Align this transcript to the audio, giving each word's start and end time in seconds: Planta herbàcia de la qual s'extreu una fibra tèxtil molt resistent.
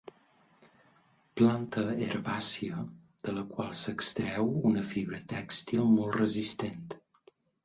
Planta 1.41 1.83
herbàcia 2.05 2.79
de 3.27 3.35
la 3.35 3.43
qual 3.51 3.69
s'extreu 3.81 4.51
una 4.71 4.83
fibra 4.95 5.21
tèxtil 5.35 5.87
molt 6.01 6.19
resistent. 6.25 6.83